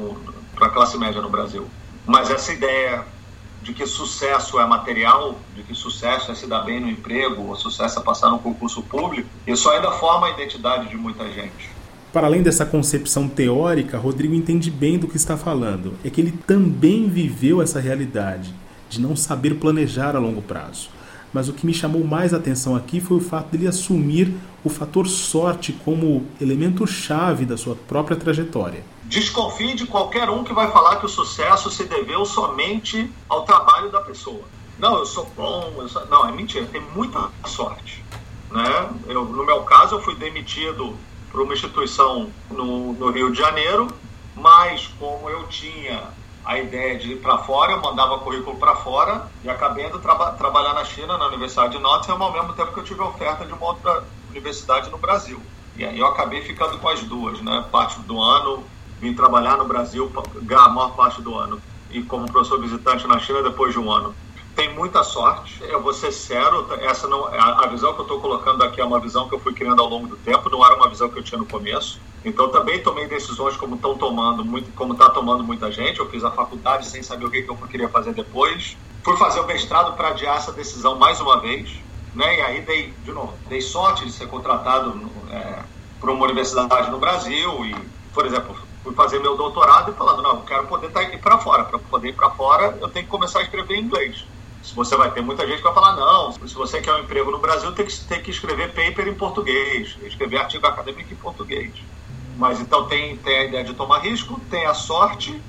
para 0.56 0.66
a 0.66 0.70
classe 0.70 0.98
média 0.98 1.22
no 1.22 1.30
Brasil. 1.30 1.68
Mas 2.04 2.30
essa 2.30 2.52
ideia 2.52 3.06
de 3.62 3.72
que 3.72 3.86
sucesso 3.86 4.58
é 4.58 4.66
material, 4.66 5.38
de 5.54 5.62
que 5.62 5.74
sucesso 5.74 6.32
é 6.32 6.34
se 6.34 6.48
dar 6.48 6.62
bem 6.62 6.80
no 6.80 6.88
emprego, 6.88 7.46
ou 7.46 7.54
sucesso 7.54 8.00
é 8.00 8.02
passar 8.02 8.30
no 8.30 8.40
concurso 8.40 8.82
público, 8.82 9.28
isso 9.46 9.70
ainda 9.70 9.92
forma 9.92 10.26
a 10.26 10.30
identidade 10.30 10.88
de 10.88 10.96
muita 10.96 11.30
gente. 11.30 11.70
Para 12.12 12.26
além 12.26 12.42
dessa 12.42 12.66
concepção 12.66 13.28
teórica, 13.28 13.98
Rodrigo 13.98 14.34
entende 14.34 14.70
bem 14.70 14.98
do 14.98 15.06
que 15.06 15.16
está 15.16 15.36
falando. 15.36 15.94
É 16.04 16.10
que 16.10 16.20
ele 16.20 16.32
também 16.32 17.08
viveu 17.08 17.62
essa 17.62 17.78
realidade 17.78 18.52
de 18.88 19.00
não 19.00 19.14
saber 19.14 19.54
planejar 19.60 20.16
a 20.16 20.18
longo 20.18 20.42
prazo. 20.42 20.97
Mas 21.32 21.48
o 21.48 21.52
que 21.52 21.66
me 21.66 21.74
chamou 21.74 22.04
mais 22.04 22.32
atenção 22.32 22.74
aqui 22.74 23.00
foi 23.00 23.16
o 23.16 23.20
fato 23.20 23.50
dele 23.50 23.66
assumir 23.66 24.34
o 24.64 24.68
fator 24.68 25.06
sorte 25.06 25.72
como 25.84 26.26
elemento 26.40 26.86
chave 26.86 27.44
da 27.44 27.56
sua 27.56 27.74
própria 27.74 28.16
trajetória. 28.16 28.84
Desconfie 29.04 29.74
de 29.74 29.86
qualquer 29.86 30.28
um 30.28 30.44
que 30.44 30.52
vai 30.52 30.70
falar 30.70 30.96
que 30.96 31.06
o 31.06 31.08
sucesso 31.08 31.70
se 31.70 31.84
deveu 31.84 32.24
somente 32.24 33.10
ao 33.28 33.44
trabalho 33.44 33.90
da 33.90 34.00
pessoa. 34.00 34.42
Não, 34.78 34.98
eu 34.98 35.06
sou 35.06 35.30
bom, 35.36 35.74
eu 35.78 35.88
sou... 35.88 36.06
não, 36.06 36.28
é 36.28 36.32
mentira, 36.32 36.66
tem 36.66 36.80
muita 36.94 37.30
sorte. 37.46 38.04
Né? 38.50 38.90
Eu, 39.06 39.24
no 39.24 39.44
meu 39.44 39.62
caso, 39.62 39.96
eu 39.96 40.02
fui 40.02 40.14
demitido 40.14 40.94
por 41.30 41.40
uma 41.40 41.52
instituição 41.54 42.28
no, 42.50 42.92
no 42.92 43.10
Rio 43.10 43.30
de 43.30 43.38
Janeiro, 43.38 43.88
mas 44.34 44.86
como 44.98 45.28
eu 45.28 45.46
tinha 45.48 46.02
a 46.44 46.58
ideia 46.58 46.98
de 46.98 47.12
ir 47.12 47.16
para 47.16 47.38
fora, 47.38 47.72
eu 47.72 47.80
mandava 47.80 48.18
currículo 48.18 48.56
para 48.56 48.76
fora 48.76 49.28
e 49.44 49.50
acabei 49.50 49.86
indo 49.86 49.98
traba 49.98 50.32
trabalhar 50.32 50.72
na 50.74 50.84
China, 50.84 51.18
na 51.18 51.26
Universidade 51.26 51.76
de 51.76 51.82
Nottingham, 51.82 52.22
ao 52.22 52.32
mesmo 52.32 52.52
tempo 52.54 52.72
que 52.72 52.80
eu 52.80 52.84
tive 52.84 53.00
oferta 53.02 53.44
de 53.44 53.52
uma 53.52 53.66
outra 53.66 54.04
universidade 54.30 54.90
no 54.90 54.98
Brasil. 54.98 55.40
E 55.76 55.84
aí 55.84 55.98
eu 55.98 56.06
acabei 56.06 56.42
ficando 56.42 56.78
com 56.78 56.88
as 56.88 57.02
duas, 57.02 57.40
né? 57.40 57.64
Parte 57.70 58.00
do 58.00 58.20
ano, 58.20 58.64
vim 59.00 59.14
trabalhar 59.14 59.56
no 59.56 59.64
Brasil 59.64 60.10
a 60.56 60.68
maior 60.68 60.94
parte 60.94 61.22
do 61.22 61.34
ano. 61.36 61.60
E 61.90 62.02
como 62.02 62.30
professor 62.30 62.60
visitante 62.60 63.06
na 63.06 63.18
China 63.18 63.42
depois 63.42 63.72
de 63.72 63.78
um 63.78 63.90
ano 63.90 64.14
tem 64.58 64.74
muita 64.74 65.04
sorte. 65.04 65.62
Eu 65.62 65.80
vou 65.80 65.94
ser 65.94 66.10
sério, 66.10 66.66
essa 66.80 67.06
não, 67.06 67.26
a, 67.26 67.62
a 67.62 67.66
visão 67.68 67.94
que 67.94 68.00
eu 68.00 68.02
estou 68.02 68.20
colocando 68.20 68.64
aqui 68.64 68.80
é 68.80 68.84
uma 68.84 68.98
visão 68.98 69.28
que 69.28 69.34
eu 69.36 69.38
fui 69.38 69.54
criando 69.54 69.80
ao 69.80 69.88
longo 69.88 70.08
do 70.08 70.16
tempo, 70.16 70.50
não 70.50 70.66
era 70.66 70.74
uma 70.74 70.88
visão 70.88 71.08
que 71.08 71.16
eu 71.16 71.22
tinha 71.22 71.38
no 71.38 71.46
começo. 71.46 72.00
Então 72.24 72.48
também 72.48 72.82
tomei 72.82 73.06
decisões 73.06 73.56
como 73.56 73.76
estão 73.76 73.96
tomando 73.96 74.44
muito, 74.44 74.72
como 74.72 74.94
está 74.94 75.10
tomando 75.10 75.44
muita 75.44 75.70
gente. 75.70 76.00
Eu 76.00 76.10
fiz 76.10 76.24
a 76.24 76.32
faculdade 76.32 76.88
sem 76.88 77.04
saber 77.04 77.26
o 77.26 77.30
que, 77.30 77.42
que 77.42 77.48
eu 77.48 77.56
queria 77.68 77.88
fazer 77.88 78.12
depois. 78.12 78.76
Fui 79.04 79.16
fazer 79.16 79.38
o 79.38 79.46
mestrado 79.46 79.96
para 79.96 80.08
adiar 80.08 80.36
essa 80.36 80.50
decisão 80.50 80.98
mais 80.98 81.20
uma 81.20 81.38
vez, 81.38 81.70
né? 82.12 82.38
E 82.38 82.40
aí 82.40 82.60
dei, 82.60 82.92
de 83.04 83.12
novo, 83.12 83.34
dei 83.48 83.60
sorte 83.60 84.06
de 84.06 84.10
ser 84.10 84.26
contratado 84.26 85.08
é, 85.30 85.62
por 86.00 86.10
uma 86.10 86.24
universidade 86.24 86.90
no 86.90 86.98
Brasil 86.98 87.64
e, 87.64 87.76
por 88.12 88.26
exemplo, 88.26 88.56
fui 88.82 88.92
fazer 88.92 89.20
meu 89.20 89.36
doutorado 89.36 89.92
e 89.92 89.94
falando, 89.94 90.20
não, 90.20 90.30
eu 90.30 90.42
quero 90.42 90.66
poder 90.66 90.90
tá 90.90 91.02
aqui 91.02 91.16
para 91.16 91.38
fora. 91.38 91.62
Para 91.62 91.78
poder 91.78 92.08
ir 92.08 92.14
para 92.14 92.30
fora, 92.30 92.76
eu 92.80 92.88
tenho 92.88 93.04
que 93.04 93.10
começar 93.10 93.38
a 93.38 93.42
escrever 93.42 93.76
em 93.76 93.82
inglês. 93.82 94.26
Você 94.74 94.96
vai 94.96 95.10
ter 95.10 95.22
muita 95.22 95.46
gente 95.46 95.58
que 95.58 95.62
vai 95.62 95.74
falar, 95.74 95.96
não, 95.96 96.32
se 96.32 96.54
você 96.54 96.80
quer 96.80 96.94
um 96.94 97.00
emprego 97.00 97.30
no 97.30 97.38
Brasil, 97.38 97.72
tem 97.72 97.86
que, 97.86 98.00
tem 98.04 98.22
que 98.22 98.30
escrever 98.30 98.68
paper 98.68 99.08
em 99.08 99.14
português, 99.14 99.96
escrever 100.02 100.38
artigo 100.38 100.66
acadêmico 100.66 101.12
em 101.12 101.16
português. 101.16 101.72
Mas 102.36 102.60
então 102.60 102.86
tem, 102.86 103.16
tem 103.16 103.38
a 103.38 103.44
ideia 103.44 103.64
de 103.64 103.74
tomar 103.74 103.98
risco, 103.98 104.40
tem 104.50 104.66
a 104.66 104.74
sorte, 104.74 105.40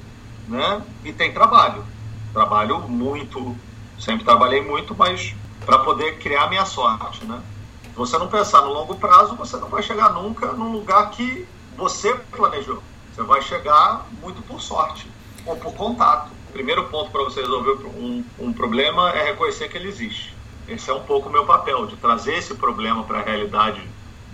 né? 0.48 0.82
E 1.04 1.14
tem 1.14 1.32
trabalho. 1.32 1.86
Trabalho 2.34 2.80
muito, 2.80 3.56
sempre 4.00 4.26
trabalhei 4.26 4.62
muito, 4.62 4.96
mas 4.96 5.36
para 5.66 5.80
poder 5.80 6.18
criar 6.18 6.48
minha 6.50 6.66
sorte, 6.66 7.24
né? 7.26 7.42
Se 7.84 7.96
você 7.96 8.18
não 8.18 8.28
pensar 8.28 8.62
no 8.62 8.74
longo 8.74 8.96
prazo, 8.96 9.36
você 9.36 9.58
não 9.58 9.70
vai 9.70 9.84
chegar 9.84 10.12
nunca 10.14 10.54
num 10.54 10.72
lugar 10.72 11.12
que 11.12 11.48
você 11.78 12.16
planejou. 12.32 12.82
Você 13.14 13.22
vai 13.22 13.42
chegar 13.42 14.08
muito 14.22 14.42
por 14.42 14.62
sorte 14.62 15.08
ou 15.46 15.56
por 15.58 15.74
contato 15.74 16.39
primeiro 16.52 16.86
ponto 16.86 17.12
para 17.12 17.24
você 17.24 17.42
resolver 17.42 17.86
um, 17.88 18.24
um 18.40 18.54
problema 18.54 19.12
é 19.12 19.26
reconhecer 19.26 19.70
que 19.70 19.78
ele 19.78 19.88
existe. 19.88 20.34
Esse 20.68 20.90
é 20.90 20.94
um 20.94 21.02
pouco 21.02 21.30
o 21.30 21.32
meu 21.32 21.46
papel, 21.46 21.88
de 21.88 21.96
trazer 21.98 22.36
esse 22.36 22.54
problema 22.56 23.04
para 23.04 23.20
a 23.20 23.24
realidade 23.24 23.82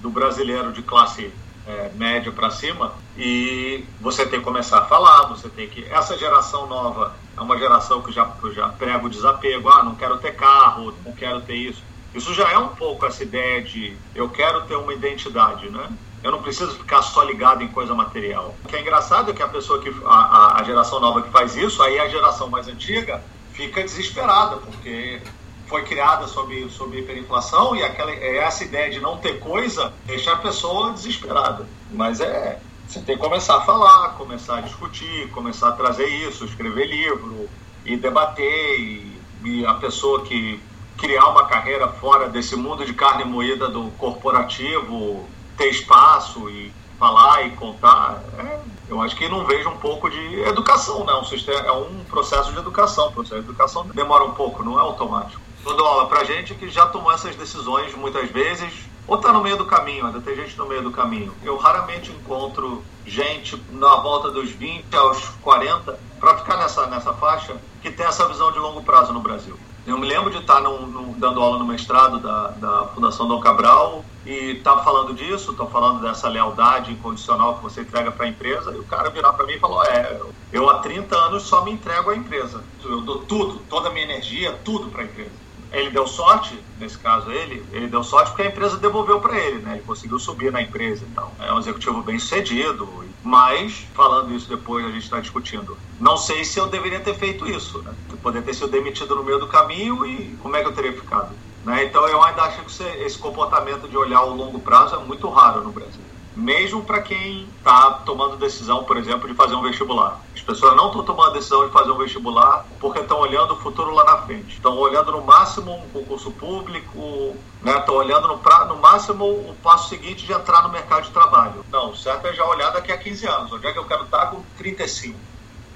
do 0.01 0.10
brasileiro 0.10 0.72
de 0.72 0.81
classe 0.81 1.31
é, 1.67 1.91
média 1.95 2.31
para 2.31 2.50
cima 2.51 2.93
e 3.17 3.84
você 4.00 4.25
tem 4.25 4.39
que 4.39 4.45
começar 4.45 4.79
a 4.79 4.86
falar, 4.86 5.27
você 5.27 5.50
tem 5.50 5.67
que... 5.67 5.86
Essa 5.86 6.17
geração 6.17 6.67
nova 6.67 7.15
é 7.36 7.41
uma 7.41 7.57
geração 7.57 8.01
que 8.01 8.12
já, 8.12 8.25
que 8.25 8.51
já 8.51 8.69
prega 8.69 9.05
o 9.05 9.10
desapego, 9.10 9.69
ah, 9.69 9.84
não 9.84 9.95
quero 9.95 10.17
ter 10.17 10.36
carro, 10.36 10.93
não 11.05 11.13
quero 11.13 11.41
ter 11.41 11.55
isso. 11.55 11.81
Isso 12.13 12.34
já 12.34 12.50
é 12.51 12.57
um 12.57 12.69
pouco 12.69 13.05
essa 13.05 13.24
ideia 13.24 13.62
de 13.62 13.95
eu 14.13 14.29
quero 14.29 14.62
ter 14.65 14.75
uma 14.75 14.93
identidade, 14.93 15.69
né? 15.69 15.89
Eu 16.25 16.32
não 16.32 16.41
preciso 16.41 16.72
ficar 16.72 17.03
só 17.03 17.22
ligado 17.22 17.62
em 17.62 17.67
coisa 17.67 17.94
material. 17.94 18.55
O 18.63 18.67
que 18.67 18.75
é 18.75 18.82
engraçado 18.82 19.29
é 19.29 19.34
que 19.36 19.44
a 19.44 19.48
pessoa 19.48 19.79
que 19.79 19.94
a, 20.08 20.60
a 20.60 20.63
geração 20.63 21.00
nova 21.00 21.22
que 21.22 21.29
faz 21.29 21.55
isso, 21.55 21.84
aí 21.84 22.00
a 22.00 22.08
geração 22.08 22.50
mais 22.50 22.67
antiga 22.67 23.24
fica 23.53 23.84
desesperada, 23.84 24.55
porque 24.55 25.22
foi 25.67 25.84
criada 25.84 26.25
sob, 26.25 26.67
sob 26.72 26.98
hiperinflação 26.98 27.75
e 27.75 27.84
aquela, 27.84 28.10
é 28.10 28.38
essa 28.38 28.63
ideia 28.63 28.89
de 28.89 29.00
não 29.00 29.17
ter 29.17 29.39
coisa 29.39 29.94
deixa 30.08 30.34
a 30.34 30.38
pessoa 30.38 30.94
desesperada. 30.94 31.67
Mas 31.91 32.20
é, 32.20 32.60
você 32.88 33.01
tem 33.01 33.15
que 33.15 33.22
começar 33.22 33.58
a 33.58 33.62
falar, 33.62 34.15
começar 34.17 34.58
a 34.58 34.62
discutir, 34.62 35.29
começar 35.29 35.70
a 35.70 35.74
trazer 35.74 36.08
isso, 36.08 36.44
escrever 36.44 36.88
livro 36.88 37.48
e 37.86 37.96
debater 37.96 38.79
e, 38.79 39.22
e 39.44 39.63
a 39.63 39.75
pessoa 39.75 40.24
que 40.24 40.60
criar 40.98 41.27
uma 41.27 41.46
carreira 41.46 41.88
fora 41.88 42.27
desse 42.27 42.55
mundo 42.55 42.84
de 42.84 42.96
carne 42.96 43.25
moída 43.25 43.70
do 43.70 43.91
corporativo 43.91 45.29
ter 45.58 45.70
espaço 45.70 46.50
e 46.50 46.74
falar 47.00 47.46
e 47.46 47.52
contar, 47.52 48.22
é, 48.38 48.60
eu 48.88 49.02
acho 49.02 49.16
que 49.16 49.28
não 49.28 49.46
vejo 49.46 49.70
um 49.70 49.78
pouco 49.78 50.10
de 50.10 50.42
educação, 50.42 51.04
né? 51.06 51.14
Um 51.14 51.26
sistema, 51.26 51.60
é 51.60 51.72
um 51.72 52.04
processo 52.06 52.52
de 52.52 52.58
educação. 52.58 53.08
O 53.08 53.12
processo 53.12 53.42
de 53.42 53.50
educação 53.50 53.86
demora 53.88 54.24
um 54.24 54.32
pouco, 54.32 54.64
não 54.64 54.78
é 54.78 54.82
automático. 54.82 55.42
Dou 55.64 55.86
aula 55.86 56.08
pra 56.08 56.24
gente 56.24 56.54
que 56.54 56.70
já 56.70 56.86
tomou 56.86 57.12
essas 57.12 57.36
decisões 57.36 57.96
muitas 57.96 58.30
vezes, 58.30 58.72
ou 59.08 59.18
tá 59.18 59.34
no 59.34 59.42
meio 59.42 59.58
do 59.58 59.66
caminho, 59.66 60.06
ainda 60.06 60.22
tem 60.22 60.36
gente 60.36 60.56
no 60.58 60.68
meio 60.68 60.84
do 60.84 60.92
caminho. 60.92 61.34
Eu 61.44 61.58
raramente 61.58 62.12
encontro 62.12 62.84
gente 63.06 63.60
na 63.72 63.96
volta 63.96 64.30
dos 64.30 64.52
20 64.52 64.96
aos 64.96 65.30
40 65.42 66.00
para 66.20 66.38
ficar 66.38 66.58
nessa, 66.58 66.86
nessa 66.88 67.14
faixa 67.14 67.56
que 67.82 67.90
tem 67.92 68.06
essa 68.06 68.28
visão 68.28 68.52
de 68.52 68.60
longo 68.60 68.84
prazo 68.84 69.12
no 69.12 69.20
Brasil. 69.20 69.58
Eu 69.86 69.98
me 69.98 70.08
lembro 70.08 70.30
de 70.32 70.38
estar 70.38 70.62
num, 70.62 70.86
num, 70.88 71.14
dando 71.14 71.42
aula 71.42 71.60
no 71.60 71.66
mestrado 71.66 72.20
da, 72.20 72.48
da 72.50 72.88
Fundação 72.88 73.28
Dom 73.28 73.40
Cabral 73.40 74.04
e 74.25 74.58
estava 74.58 74.84
falando 74.84 75.13
disso, 75.13 75.51
estou 75.51 75.70
falando 75.70 76.01
dessa 76.01 76.27
lealdade 76.27 76.91
incondicional 76.91 77.55
que 77.55 77.63
você 77.63 77.82
entrega 77.82 78.12
para 78.12 78.25
a 78.25 78.29
empresa, 78.29 78.72
e 78.72 78.79
o 78.79 78.84
cara 78.84 79.10
virar 79.10 79.34
para 79.34 79.46
mim 79.46 79.53
e 79.53 79.60
falou: 79.60 79.84
É, 79.84 80.20
eu 80.51 80.70
há 80.70 80.79
30 80.79 81.15
anos 81.15 81.44
só 81.44 81.63
me 81.63 81.72
entrego 81.72 82.10
à 82.10 82.15
empresa. 82.15 82.63
Eu 82.84 83.01
dou 83.01 83.20
tudo, 83.20 83.62
toda 83.70 83.89
a 83.89 83.91
minha 83.91 84.05
energia, 84.05 84.53
tudo 84.63 84.89
para 84.89 85.01
a 85.01 85.05
empresa 85.05 85.46
ele 85.75 85.89
deu 85.89 86.08
sorte, 86.08 86.58
nesse 86.79 86.98
caso 86.98 87.29
ele, 87.32 87.63
ele 87.72 87.88
deu 87.88 88.03
sorte 88.03 88.29
porque 88.29 88.44
a 88.44 88.48
empresa 88.48 88.77
devolveu 88.77 89.20
para 89.20 89.38
ele, 89.38 89.60
né? 89.60 89.74
Ele 89.74 89.84
conseguiu 89.84 90.17
subir 90.17 90.51
na 90.51 90.62
empresa 90.62 91.03
e 91.03 91.13
tal. 91.13 91.34
É 91.39 91.51
um 91.53 91.60
executivo 91.60 92.01
bem 92.01 92.17
sucedido, 92.17 92.88
mas, 93.22 93.86
falando 93.94 94.34
isso 94.34 94.48
depois, 94.48 94.86
a 94.86 94.89
gente 94.89 95.03
está 95.03 95.20
discutindo. 95.20 95.77
Não 96.00 96.15
sei 96.15 96.46
se 96.46 96.60
eu 96.60 96.67
deveria 96.67 97.00
ter 97.00 97.15
feito 97.15 97.48
isso, 97.48 97.82
né? 97.82 97.94
Poderia 98.22 98.46
ter 98.46 98.53
sido 98.53 98.70
demitido 98.70 99.15
no 99.15 99.24
meio 99.24 99.39
do 99.39 99.48
caminho 99.48 100.05
e 100.05 100.38
como 100.41 100.55
é 100.55 100.62
que 100.62 100.70
eu 100.70 100.74
teria 100.74 100.94
ficado? 100.94 101.36
Né? 101.65 101.84
Então 101.86 102.07
eu 102.07 102.24
ainda 102.24 102.43
acho 102.43 102.63
que 102.63 102.84
esse 103.03 103.17
comportamento 103.17 103.89
de 103.89 103.98
olhar 103.98 104.24
o 104.24 104.34
longo 104.34 104.60
prazo 104.60 104.95
é 104.95 105.00
muito 105.00 105.27
raro 105.29 105.62
no 105.62 105.72
Brasil 105.72 106.05
mesmo 106.36 106.84
para 106.84 107.01
quem 107.01 107.48
está 107.57 107.91
tomando 108.05 108.36
decisão, 108.36 108.84
por 108.84 108.98
exemplo, 108.98 109.27
de 109.27 109.34
fazer 109.34 109.55
um 109.55 109.62
vestibular. 109.62 110.19
As 110.36 110.41
pessoas 110.41 110.75
não 110.75 110.88
estão 110.88 111.03
tomando 111.03 111.34
decisão 111.34 111.65
de 111.65 111.72
fazer 111.72 111.91
um 111.91 111.98
vestibular 111.98 112.65
porque 112.79 113.00
estão 113.00 113.19
olhando 113.19 113.53
o 113.53 113.57
futuro 113.57 113.91
lá 113.91 114.03
na 114.03 114.17
frente. 114.17 114.55
Estão 114.55 114.77
olhando 114.77 115.13
no 115.13 115.22
máximo 115.22 115.74
um 115.74 115.89
concurso 115.89 116.31
público, 116.31 117.36
né? 117.62 117.77
estão 117.77 117.95
olhando 117.95 118.27
no, 118.27 118.38
pra, 118.38 118.65
no 118.65 118.75
máximo 118.77 119.25
o 119.25 119.55
passo 119.63 119.89
seguinte 119.89 120.25
de 120.25 120.34
entrar 120.34 120.62
no 120.63 120.69
mercado 120.69 121.03
de 121.03 121.12
trabalho. 121.12 121.65
Não, 121.72 121.91
o 121.91 121.95
certo 121.95 122.27
é 122.27 122.34
já 122.34 122.45
olhar 122.45 122.72
daqui 122.72 122.91
a 122.91 122.98
15 122.98 123.27
anos. 123.27 123.51
Onde 123.53 123.67
é 123.67 123.72
que 123.72 123.79
eu 123.79 123.86
quero 123.86 124.03
estar 124.03 124.27
com 124.27 124.43
35? 124.57 125.17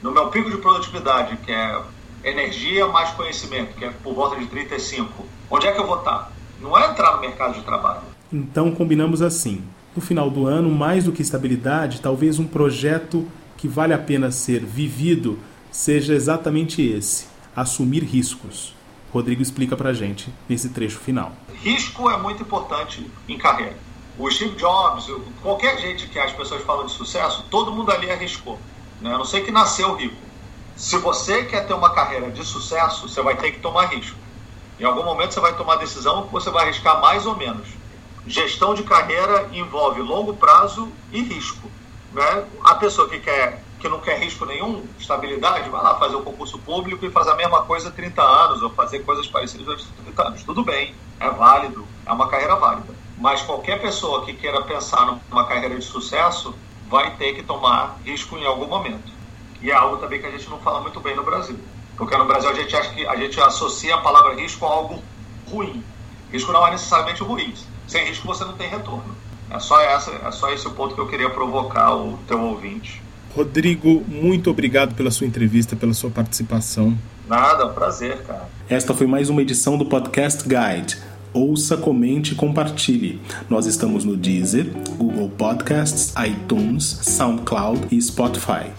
No 0.04 0.12
meu 0.12 0.28
pico 0.28 0.50
de 0.50 0.58
produtividade, 0.58 1.38
que 1.38 1.52
é 1.52 1.82
energia 2.24 2.86
mais 2.88 3.12
conhecimento, 3.12 3.76
que 3.76 3.86
é 3.86 3.92
por 4.04 4.14
volta 4.14 4.36
de 4.36 4.46
35, 4.48 5.26
onde 5.50 5.68
é 5.68 5.72
que 5.72 5.80
eu 5.80 5.88
vou 5.88 6.00
estar? 6.00 6.32
Não 6.62 6.78
é 6.78 6.90
entrar 6.90 7.16
no 7.16 7.22
mercado 7.22 7.54
de 7.54 7.62
trabalho. 7.62 8.02
Então 8.32 8.72
combinamos 8.72 9.22
assim 9.22 9.64
no 9.96 10.02
final 10.02 10.30
do 10.30 10.48
ano, 10.48 10.70
mais 10.70 11.04
do 11.04 11.12
que 11.12 11.22
estabilidade, 11.22 12.02
talvez 12.02 12.40
um 12.40 12.48
projeto 12.48 13.28
que 13.58 13.68
vale 13.68 13.94
a 13.94 13.98
pena 13.98 14.32
ser 14.32 14.64
vivido 14.64 15.40
seja 15.72 16.14
exatamente 16.14 16.82
esse: 16.82 17.28
assumir 17.56 18.04
riscos. 18.04 18.74
Rodrigo 19.12 19.42
explica 19.42 19.76
pra 19.76 19.92
gente 19.92 20.32
nesse 20.48 20.70
trecho 20.70 21.00
final. 21.00 21.34
Risco 21.62 22.10
é 22.10 22.18
muito 22.18 22.44
importante 22.44 23.06
em 23.28 23.38
carreira. 23.38 23.76
O 24.18 24.30
Steve 24.30 24.56
Jobs, 24.56 25.08
qualquer 25.42 25.80
gente 25.80 26.08
que 26.08 26.20
as 26.20 26.32
pessoas 26.32 26.62
falam 26.64 26.86
de 26.86 26.92
sucesso, 26.92 27.44
todo 27.50 27.72
mundo 27.72 27.92
ali 27.92 28.12
arriscou. 28.12 28.60
Né? 29.02 29.14
A 29.14 29.18
não 29.18 29.26
sei 29.26 29.42
que 29.42 29.52
nasceu 29.52 29.96
rico. 29.96 30.16
Se 30.76 30.98
você 30.98 31.44
quer 31.44 31.66
ter 31.66 31.74
uma 31.74 31.94
carreira 31.94 32.30
de 32.30 32.46
sucesso, 32.46 33.08
você 33.08 33.22
vai 33.22 33.36
ter 33.36 33.52
que 33.52 33.60
tomar 33.60 33.88
risco. 33.88 34.18
Em 34.80 34.86
algum 34.86 35.04
momento 35.04 35.34
você 35.34 35.40
vai 35.40 35.56
tomar 35.56 35.76
decisão 35.76 36.26
que 36.28 36.32
você 36.32 36.50
vai 36.50 36.64
arriscar 36.64 37.02
mais 37.02 37.26
ou 37.26 37.36
menos 37.36 37.80
gestão 38.30 38.76
de 38.76 38.84
carreira 38.84 39.50
envolve 39.52 40.02
longo 40.02 40.36
prazo 40.36 40.92
e 41.12 41.22
risco. 41.22 41.70
Né? 42.14 42.46
A 42.64 42.76
pessoa 42.76 43.10
que, 43.10 43.20
quer, 43.20 43.64
que 43.80 43.90
não 43.90 44.00
quer 44.00 44.20
risco 44.20 44.46
nenhum, 44.46 44.86
estabilidade, 45.00 45.70
vai 45.70 45.82
lá 45.84 45.96
fazer 45.96 46.16
o 46.16 46.20
um 46.20 46.24
concurso 46.24 46.60
público 46.60 47.06
e 47.06 47.10
fazer 47.10 47.32
a 47.32 47.36
mesma 47.36 47.64
coisa 47.64 47.90
há 47.90 47.92
30 47.92 48.22
anos, 48.22 48.62
ou 48.62 48.70
fazer 48.72 49.00
coisas 49.00 49.28
parecidas 49.28 49.88
há 50.00 50.04
30 50.04 50.28
anos. 50.28 50.44
Tudo 50.44 50.64
bem, 50.64 50.96
é 51.20 51.30
válido, 51.30 51.88
é 52.06 52.12
uma 52.12 52.28
carreira 52.28 52.56
válida. 52.56 52.94
Mas 53.18 53.42
qualquer 53.42 53.82
pessoa 53.82 54.24
que 54.24 54.34
queira 54.34 54.62
pensar 54.62 55.20
numa 55.30 55.46
carreira 55.46 55.76
de 55.76 55.84
sucesso 55.84 56.54
vai 56.88 57.16
ter 57.16 57.34
que 57.34 57.44
tomar 57.44 57.98
risco 58.06 58.38
em 58.38 58.46
algum 58.46 58.68
momento. 58.68 59.12
E 59.62 59.72
é 59.72 59.74
algo 59.74 59.98
também 59.98 60.22
que 60.22 60.26
a 60.26 60.32
gente 60.32 60.50
não 60.50 60.60
fala 60.60 60.82
muito 60.82 61.00
bem 61.00 61.16
no 61.16 61.24
Brasil. 61.24 61.60
Porque 62.00 62.18
no 62.18 62.26
Brasil 62.26 62.50
a 62.50 62.54
gente 62.54 62.74
acha 62.74 62.94
que 62.94 63.06
a 63.06 63.16
gente 63.18 63.40
associa 63.42 63.94
a 63.94 63.98
palavra 63.98 64.34
risco 64.34 64.66
a 64.66 64.70
algo 64.70 65.04
ruim. 65.52 65.84
Risco 66.32 66.54
não 66.54 66.66
é 66.66 66.72
necessariamente 66.72 67.22
ruim. 67.22 67.54
Sem 67.88 68.06
risco 68.06 68.26
você 68.26 68.46
não 68.46 68.54
tem 68.54 68.70
retorno. 68.70 69.18
É 69.52 69.60
só, 69.60 69.82
essa, 69.82 70.12
é 70.12 70.32
só 70.32 70.50
esse 70.50 70.66
o 70.66 70.72
ponto 70.72 70.96
que 70.96 71.02
eu 71.02 71.08
queria 71.08 71.30
provocar 71.30 71.94
o 71.96 72.18
teu 72.26 72.40
ouvinte. 72.40 73.02
Rodrigo, 73.36 74.04
muito 74.08 74.50
obrigado 74.50 74.96
pela 74.96 75.12
sua 75.12 75.28
entrevista, 75.28 75.76
pela 75.76 75.94
sua 75.94 76.10
participação. 76.10 76.98
Nada, 77.28 77.68
prazer, 77.68 78.24
cara. 78.24 78.48
Esta 78.70 78.94
foi 78.94 79.06
mais 79.06 79.30
uma 79.30 79.42
edição 79.42 79.78
do 79.78 79.86
Podcast 79.86 80.48
Guide. 80.48 80.98
Ouça, 81.34 81.76
comente 81.76 82.32
e 82.32 82.36
compartilhe. 82.36 83.22
Nós 83.50 83.66
estamos 83.66 84.06
no 84.06 84.16
Deezer, 84.16 84.72
Google 84.98 85.30
Podcasts, 85.30 86.14
iTunes, 86.26 86.86
SoundCloud 87.04 87.88
e 87.92 88.02
Spotify. 88.02 88.72